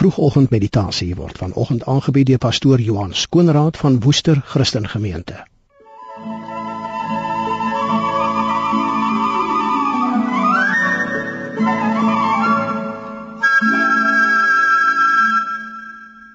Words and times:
Vroegoggend 0.00 0.48
meditasie 0.48 1.10
word 1.12 1.36
vanoggend 1.36 1.82
aangebied 1.84 2.30
deur 2.30 2.38
pastoor 2.40 2.80
Johan 2.80 3.10
Skoonraad 3.12 3.76
van 3.76 3.98
Woester 4.00 4.38
Christen 4.52 4.86
Gemeente. 4.88 5.34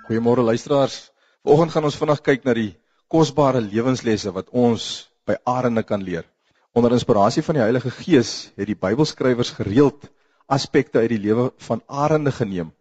Goeiemôre 0.05 0.45
luisteraars. 0.45 0.99
Vanoggend 1.41 1.73
gaan 1.73 1.89
ons 1.89 1.97
vinnig 1.97 2.21
kyk 2.21 2.45
na 2.45 2.53
die 2.53 2.69
kosbare 3.09 3.65
lewenslesse 3.65 4.29
wat 4.37 4.53
ons 4.53 5.09
by 5.25 5.41
Arende 5.41 5.81
kan 5.81 6.05
leer. 6.05 6.29
Onder 6.77 6.93
inspirasie 6.93 7.41
van 7.49 7.57
die 7.57 7.65
Heilige 7.65 7.97
Gees 7.97 8.37
het 8.53 8.69
die 8.69 8.77
Bybelskrywers 8.77 9.55
gereeld 9.57 10.05
aspekte 10.45 11.01
uit 11.01 11.15
die 11.17 11.23
lewe 11.29 11.49
van 11.57 11.81
Arende 11.89 12.29
geneem 12.29 12.75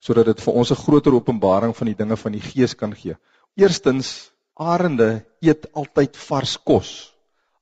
sodat 0.00 0.26
dit 0.26 0.40
vir 0.40 0.54
ons 0.54 0.70
'n 0.70 0.82
groter 0.82 1.14
openbaring 1.14 1.76
van 1.76 1.86
die 1.86 1.96
dinge 1.96 2.16
van 2.16 2.32
die 2.32 2.40
Gees 2.40 2.74
kan 2.74 2.94
gee. 2.94 3.16
Eerstens, 3.56 4.32
arende 4.54 5.24
eet 5.40 5.66
altyd 5.72 6.16
vars 6.16 6.56
kos. 6.56 7.14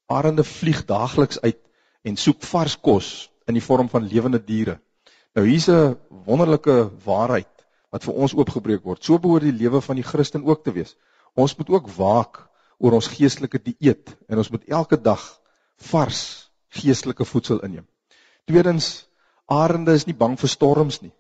Arende 0.09 0.45
vlieg 0.45 0.85
daagliks 0.87 1.41
uit 1.41 1.61
en 2.05 2.17
soek 2.17 2.43
vars 2.43 2.77
kos 2.77 3.31
in 3.47 3.55
die 3.55 3.65
vorm 3.65 3.89
van 3.89 4.07
lewende 4.07 4.41
diere. 4.45 4.79
Nou 5.35 5.47
hier's 5.47 5.69
'n 5.69 5.97
wonderlike 6.27 6.91
waarheid 7.05 7.55
wat 7.91 8.05
vir 8.05 8.15
ons 8.15 8.35
oopgebreek 8.35 8.85
word. 8.85 9.05
So 9.05 9.19
behoort 9.19 9.43
die 9.43 9.53
lewe 9.53 9.81
van 9.81 9.97
die 9.97 10.05
Christen 10.05 10.45
ook 10.45 10.65
te 10.65 10.73
wees. 10.73 10.97
Ons 11.35 11.57
moet 11.57 11.69
ook 11.71 11.89
waak 11.97 12.49
oor 12.79 12.93
ons 12.93 13.09
geestelike 13.09 13.59
dieet 13.63 14.17
en 14.29 14.39
ons 14.39 14.51
moet 14.51 14.65
elke 14.69 14.97
dag 14.97 15.23
vars 15.91 16.51
geestelike 16.69 17.25
voedsel 17.25 17.61
inneem. 17.61 17.87
Tweedens, 18.47 19.09
arende 19.47 19.93
is 19.93 20.07
nie 20.07 20.17
bang 20.17 20.37
vir 20.39 20.49
storms 20.49 21.01
nie. 21.03 21.13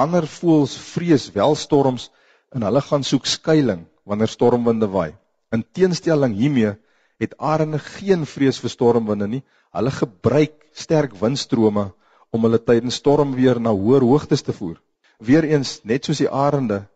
Ander 0.00 0.26
voëls 0.38 0.76
vrees 0.94 1.28
wel 1.34 1.56
storms 1.58 2.08
en 2.54 2.64
hulle 2.66 2.82
gaan 2.88 3.04
soek 3.06 3.26
skuilings 3.28 3.88
wanneer 4.08 4.30
stormwinde 4.32 4.88
waai. 4.90 5.12
In 5.54 5.62
teenstelling 5.76 6.34
hiermee 6.38 6.74
het 7.20 7.34
arende 7.38 7.78
geen 7.78 8.24
vrees 8.26 8.58
vir 8.62 8.72
stormwinde 8.72 9.28
nie. 9.28 9.42
Hulle 9.76 9.92
gebruik 9.94 10.56
sterk 10.72 11.16
windstrome 11.20 11.90
om 12.30 12.46
hulle 12.46 12.60
tydens 12.62 13.00
stormweer 13.02 13.60
na 13.60 13.74
hoër 13.76 14.06
hoogtes 14.06 14.42
te 14.46 14.54
voer. 14.56 14.78
Weereens, 15.20 15.80
net 15.84 16.06
soos 16.06 16.22
die 16.22 16.30
arende, 16.30 16.86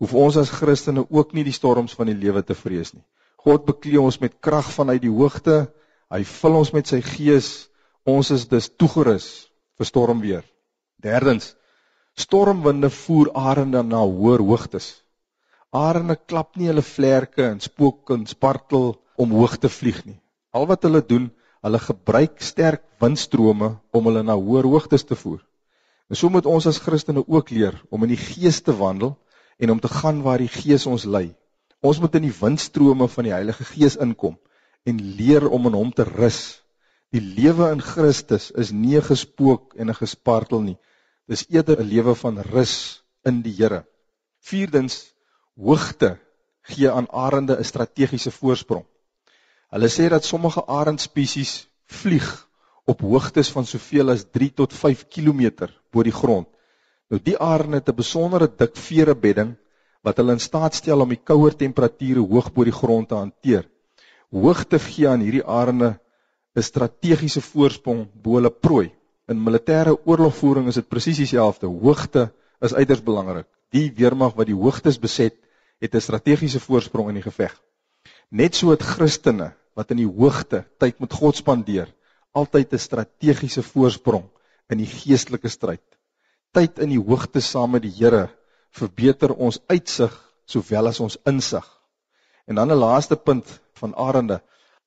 hoef 0.00 0.14
ons 0.16 0.38
as 0.40 0.52
Christene 0.54 1.04
ook 1.04 1.34
nie 1.36 1.44
die 1.44 1.54
storms 1.54 1.94
van 1.98 2.08
die 2.10 2.16
lewe 2.16 2.42
te 2.42 2.56
vrees 2.56 2.94
nie. 2.94 3.04
God 3.44 3.66
beklee 3.68 4.00
ons 4.00 4.20
met 4.22 4.38
krag 4.40 4.70
vanuit 4.72 5.02
die 5.02 5.12
hoogte. 5.12 5.66
Hy 6.08 6.22
vul 6.24 6.56
ons 6.62 6.72
met 6.72 6.88
sy 6.88 7.02
gees. 7.04 7.68
Ons 8.08 8.30
is 8.32 8.48
dus 8.48 8.70
toegerus 8.72 9.28
vir 9.76 9.88
stormweer. 9.88 10.44
Derdens, 11.04 11.52
Stormwinde 12.14 12.90
voer 12.90 13.30
arende 13.34 13.82
na 13.82 14.00
hoër 14.06 14.42
hoogtes. 14.46 14.86
Arende 15.74 16.14
klap 16.14 16.54
nie 16.56 16.68
hulle 16.70 16.84
vlerke 16.86 17.42
en 17.48 17.58
spook 17.60 18.12
en 18.14 18.26
spartel 18.30 18.92
om 19.18 19.34
hoog 19.34 19.56
te 19.58 19.70
vlieg 19.76 19.98
nie. 20.06 20.20
Al 20.54 20.68
wat 20.70 20.86
hulle 20.86 21.02
doen, 21.02 21.26
hulle 21.66 21.80
gebruik 21.82 22.38
sterk 22.50 22.84
windstrome 23.02 23.72
om 23.90 24.06
hulle 24.06 24.22
na 24.22 24.36
hoër 24.38 24.68
hoogtes 24.70 25.06
te 25.08 25.18
voer. 25.18 25.42
En 26.06 26.20
so 26.20 26.30
moet 26.30 26.46
ons 26.46 26.68
as 26.70 26.78
Christene 26.84 27.24
ook 27.26 27.50
leer 27.50 27.80
om 27.90 28.06
in 28.06 28.14
die 28.14 28.20
Gees 28.20 28.60
te 28.62 28.76
wandel 28.78 29.16
en 29.58 29.74
om 29.74 29.80
te 29.82 29.90
gaan 29.90 30.22
waar 30.22 30.38
die 30.38 30.52
Gees 30.52 30.86
ons 30.86 31.08
lei. 31.10 31.32
Ons 31.82 31.98
moet 32.00 32.14
in 32.20 32.28
die 32.28 32.36
windstrome 32.38 33.08
van 33.10 33.26
die 33.26 33.34
Heilige 33.34 33.66
Gees 33.74 33.98
inkom 33.98 34.38
en 34.86 35.02
leer 35.18 35.48
om 35.48 35.66
in 35.66 35.78
hom 35.80 35.90
te 35.90 36.06
rus. 36.06 36.60
Die 37.10 37.22
lewe 37.22 37.72
in 37.74 37.82
Christus 37.82 38.52
is 38.54 38.70
nie 38.70 38.96
'n 38.98 39.08
gespook 39.10 39.74
en 39.74 39.90
'n 39.90 40.02
gespartel 40.02 40.62
nie. 40.62 40.78
Dis 41.26 41.46
eerder 41.48 41.80
'n 41.80 41.88
lewe 41.88 42.14
van 42.14 42.38
rus 42.52 43.02
in 43.24 43.40
die 43.42 43.54
Here. 43.56 43.84
Vierdens, 44.40 45.14
hoogte 45.56 46.18
gee 46.62 46.90
aan 46.90 47.08
arende 47.08 47.56
'n 47.56 47.64
strategiese 47.64 48.30
voorsprong. 48.30 48.84
Hulle 49.72 49.88
sê 49.88 50.08
dat 50.08 50.24
sommige 50.24 50.66
arendspesies 50.66 51.68
vlieg 51.86 52.28
op 52.84 53.00
hoogtes 53.00 53.50
van 53.50 53.66
soveel 53.66 54.10
as 54.10 54.24
3 54.30 54.50
tot 54.52 54.72
5 54.72 55.06
km 55.08 55.68
bo 55.90 56.02
die 56.02 56.12
grond. 56.12 56.48
Nou 57.08 57.20
die 57.22 57.38
arende 57.38 57.76
het 57.80 57.88
'n 57.88 58.00
besondere 58.02 58.48
dik 58.56 58.76
verebedding 58.76 59.56
wat 60.02 60.16
hulle 60.16 60.32
in 60.32 60.40
staat 60.40 60.74
stel 60.74 61.00
om 61.00 61.08
die 61.08 61.24
kouer 61.24 61.56
temperature 61.56 62.20
hoog 62.20 62.52
bo 62.52 62.64
die 62.64 62.78
grond 62.80 63.08
te 63.08 63.14
hanteer. 63.14 63.64
Hoogte 64.30 64.78
gee 64.78 65.08
aan 65.08 65.20
hierdie 65.20 65.46
arende 65.46 65.98
'n 66.56 66.62
strategiese 66.62 67.40
voorsprong 67.40 68.08
bo 68.12 68.34
hulle 68.34 68.50
prooi. 68.50 68.92
In 69.24 69.40
militêre 69.40 69.94
oorlogvoering 70.04 70.66
is 70.68 70.76
dit 70.76 70.88
presies 70.88 71.22
dieselfde. 71.22 71.66
Hoogte 71.66 72.26
is 72.60 72.74
uiters 72.76 73.00
belangrik. 73.04 73.46
Die 73.72 73.88
weermag 73.96 74.34
wat 74.36 74.50
die 74.50 74.56
hoogtes 74.56 74.98
beset, 75.00 75.36
het 75.80 75.94
'n 75.94 76.00
strategiese 76.00 76.60
voorsprong 76.60 77.08
in 77.08 77.20
die 77.20 77.24
geveg. 77.24 77.54
Net 78.30 78.54
so 78.54 78.70
het 78.70 78.82
Christene 78.82 79.54
wat 79.74 79.90
in 79.90 79.96
die 79.96 80.12
hoogte 80.18 80.64
tyd 80.78 81.00
met 81.00 81.12
God 81.12 81.36
spandeer, 81.36 81.88
altyd 82.32 82.72
'n 82.72 82.78
strategiese 82.78 83.62
voorsprong 83.62 84.28
in 84.68 84.78
die 84.78 84.86
geestelike 84.86 85.48
stryd. 85.48 85.82
Tyd 86.52 86.78
in 86.78 86.90
die 86.90 87.00
hoogte 87.00 87.40
saam 87.40 87.70
met 87.70 87.82
die 87.82 87.94
Here 87.96 88.28
verbeter 88.70 89.32
ons 89.32 89.60
uitsig 89.66 90.12
sowel 90.44 90.86
as 90.86 91.00
ons 91.00 91.18
insig. 91.24 91.64
En 92.46 92.54
dan 92.54 92.70
'n 92.70 92.78
laaste 92.78 93.16
punt 93.16 93.60
van 93.72 93.94
Arende. 93.94 94.42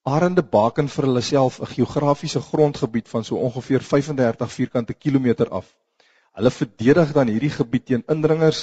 Arende 0.07 0.44
baken 0.56 0.88
vir 0.88 1.06
hulle 1.06 1.22
self 1.28 1.56
'n 1.59 1.68
geografiese 1.73 2.41
grondgebied 2.41 3.09
van 3.13 3.23
so 3.28 3.35
ongeveer 3.47 3.81
35 3.88 4.51
vierkante 4.51 4.94
kilometer 4.94 5.50
af. 5.50 5.66
Hulle 6.38 6.51
verdedig 6.51 7.12
dan 7.18 7.28
hierdie 7.28 7.51
gebied 7.56 7.85
teen 7.85 8.03
indringers, 8.13 8.62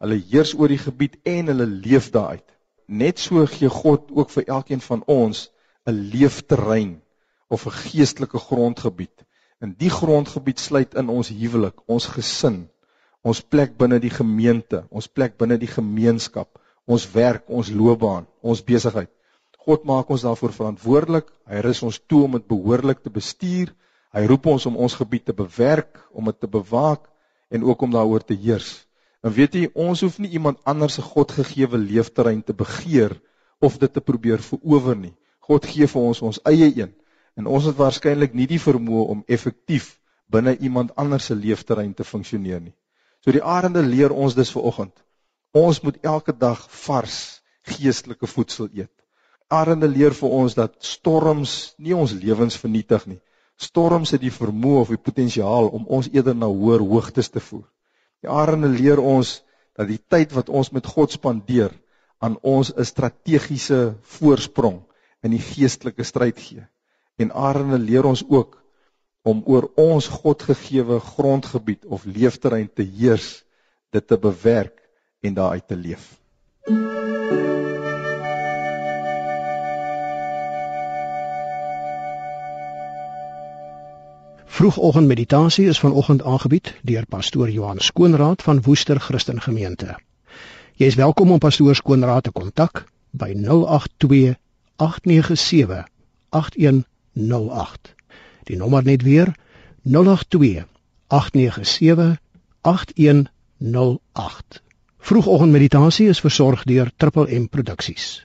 hulle 0.00 0.16
heers 0.30 0.54
oor 0.54 0.72
die 0.72 0.80
gebied 0.80 1.18
en 1.32 1.52
hulle 1.52 1.66
leef 1.66 2.08
daaruit. 2.14 2.46
Net 2.86 3.18
so 3.18 3.44
gee 3.56 3.68
God 3.68 4.08
ook 4.14 4.32
vir 4.36 4.48
elkeen 4.56 4.80
van 4.80 5.02
ons 5.06 5.50
'n 5.86 5.98
leefterrein 6.14 7.02
of 7.48 7.66
'n 7.66 7.76
geestelike 7.82 8.38
grondgebied. 8.38 9.26
In 9.60 9.74
die 9.78 9.90
grondgebied 9.90 10.60
sluit 10.60 10.94
in 10.94 11.08
ons 11.08 11.28
huwelik, 11.28 11.82
ons 11.86 12.06
gesin, 12.06 12.68
ons 13.22 13.40
plek 13.40 13.76
binne 13.76 13.98
die 13.98 14.14
gemeente, 14.20 14.84
ons 14.90 15.08
plek 15.08 15.36
binne 15.36 15.58
die 15.58 15.74
gemeenskap, 15.76 16.58
ons 16.86 17.10
werk, 17.12 17.44
ons 17.48 17.70
loopbaan, 17.70 18.26
ons 18.40 18.64
besigheid. 18.64 19.10
God 19.66 19.82
maak 19.82 20.10
ons 20.14 20.22
daarvoor 20.22 20.52
verantwoordelik. 20.54 21.30
Hy 21.50 21.60
rus 21.66 21.82
ons 21.82 21.98
toe 22.06 22.22
om 22.28 22.36
dit 22.38 22.44
behoorlik 22.46 23.00
te 23.02 23.10
bestuur. 23.10 23.72
Hy 24.14 24.22
roep 24.30 24.46
ons 24.52 24.66
om 24.70 24.76
ons 24.78 24.94
gebied 24.94 25.24
te 25.26 25.34
bewerk, 25.34 25.98
om 26.14 26.30
dit 26.30 26.38
te 26.40 26.48
bewaak 26.48 27.08
en 27.50 27.64
ook 27.66 27.82
om 27.82 27.94
daaroor 27.94 28.22
te 28.22 28.36
heers. 28.38 28.86
En 29.26 29.34
weet 29.34 29.56
jy, 29.58 29.64
ons 29.74 30.00
hoef 30.06 30.20
nie 30.22 30.30
iemand 30.38 30.60
anders 30.64 31.00
se 31.00 31.02
Godgegewe 31.02 31.80
leefterrein 31.82 32.44
te 32.46 32.54
begeer 32.54 33.16
of 33.58 33.78
dit 33.82 33.92
te 33.92 34.00
probeer 34.00 34.42
verower 34.42 34.96
nie. 34.96 35.14
God 35.42 35.66
gee 35.66 35.88
vir 35.90 36.08
ons 36.12 36.22
ons 36.22 36.40
eie 36.46 36.70
een 36.70 36.92
en 37.36 37.48
ons 37.50 37.66
het 37.68 37.76
waarskynlik 37.76 38.34
nie 38.38 38.46
die 38.48 38.60
vermoë 38.62 39.08
om 39.12 39.24
effektief 39.26 39.96
binne 40.32 40.54
iemand 40.56 40.94
anders 40.96 41.26
se 41.28 41.34
leefterrein 41.34 41.92
te 41.94 42.06
funksioneer 42.06 42.62
nie. 42.62 42.74
So 43.20 43.34
die 43.34 43.42
arende 43.42 43.82
leer 43.82 44.14
ons 44.14 44.38
dus 44.38 44.52
vanoggend. 44.54 44.94
Ons 45.52 45.82
moet 45.82 45.98
elke 46.06 46.32
dag 46.32 46.62
vars 46.86 47.42
geestelike 47.66 48.30
voedsel 48.30 48.70
eet. 48.72 48.94
Arende 49.48 49.86
leer 49.86 50.14
vir 50.14 50.32
ons 50.34 50.54
dat 50.58 50.74
storms 50.82 51.74
nie 51.78 51.94
ons 51.94 52.12
lewens 52.12 52.56
vernietig 52.58 53.06
nie. 53.06 53.20
Storms 53.56 54.10
het 54.10 54.20
die 54.20 54.34
vermoë 54.34 54.80
of 54.82 54.92
die 54.92 55.00
potensiaal 55.00 55.70
om 55.70 55.86
ons 55.86 56.08
eerder 56.12 56.34
na 56.34 56.48
hoër 56.50 56.82
hoogtes 56.82 57.30
te 57.30 57.40
voer. 57.40 57.64
Die 58.22 58.30
arende 58.30 58.68
leer 58.68 58.98
ons 58.98 59.40
dat 59.78 59.86
die 59.88 60.00
tyd 60.00 60.34
wat 60.34 60.50
ons 60.50 60.72
met 60.74 60.86
God 60.86 61.14
spandeer 61.14 61.72
aan 62.18 62.36
ons 62.42 62.72
'n 62.74 62.84
strategiese 62.84 63.94
voorsprong 64.18 64.82
in 65.22 65.30
die 65.30 65.42
geestelike 65.42 66.04
stryd 66.04 66.38
gee. 66.38 66.66
En 67.18 67.32
arende 67.32 67.78
leer 67.78 68.04
ons 68.04 68.24
ook 68.28 68.62
om 69.22 69.42
oor 69.46 69.70
ons 69.74 70.08
Godgegewe 70.08 71.00
grondgebied 71.00 71.84
of 71.86 72.04
leefterrein 72.04 72.70
te 72.74 72.82
heers, 72.82 73.44
dit 73.90 74.06
te 74.06 74.18
bewerk 74.18 74.82
en 75.22 75.34
daaruit 75.34 75.68
te 75.68 75.76
leef. 75.76 76.16
Vroegoggendmeditasie 84.56 85.68
is 85.68 85.78
vanoggend 85.78 86.22
aangebied 86.22 86.74
deur 86.82 87.06
pastoor 87.06 87.50
Johan 87.50 87.78
Skoonraad 87.78 88.42
van 88.42 88.62
Woester 88.62 89.00
Christen 89.00 89.40
Gemeente. 89.40 89.98
Jy 90.80 90.86
is 90.86 90.96
welkom 90.96 91.30
om 91.30 91.38
pastoor 91.38 91.74
Skoonraad 91.76 92.24
te 92.24 92.32
kontak 92.32 92.86
by 93.10 93.34
082 93.36 94.32
897 94.76 95.84
8108. 96.30 97.92
Die 98.48 98.56
nommer 98.56 98.84
net 98.84 99.04
weer 99.04 99.34
082 99.82 100.64
897 101.06 102.16
8108. 102.60 104.62
Vroegoggendmeditasie 104.98 106.08
is 106.08 106.24
versorg 106.24 106.64
deur 106.64 106.88
Triple 106.96 107.28
M 107.40 107.50
Produksies. 107.52 108.24